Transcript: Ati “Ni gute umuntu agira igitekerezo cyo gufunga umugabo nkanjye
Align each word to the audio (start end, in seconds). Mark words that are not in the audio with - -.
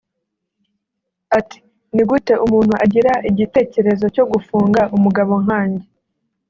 Ati 1.37 1.57
“Ni 1.95 2.03
gute 2.09 2.33
umuntu 2.45 2.73
agira 2.85 3.13
igitekerezo 3.29 4.05
cyo 4.15 4.23
gufunga 4.31 4.81
umugabo 4.95 5.33
nkanjye 5.43 5.85